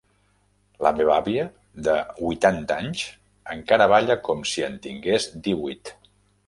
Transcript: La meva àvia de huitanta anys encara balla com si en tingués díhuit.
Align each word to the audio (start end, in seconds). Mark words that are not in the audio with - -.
La 0.85 0.91
meva 0.99 1.13
àvia 1.15 1.43
de 1.89 1.97
huitanta 2.29 2.79
anys 2.85 3.05
encara 3.59 3.89
balla 3.95 4.21
com 4.31 4.43
si 4.55 4.69
en 4.71 4.83
tingués 4.89 5.33
díhuit. 5.49 5.99